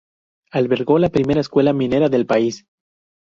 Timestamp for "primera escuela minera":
1.09-2.09